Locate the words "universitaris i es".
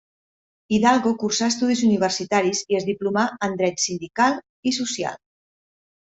1.87-2.87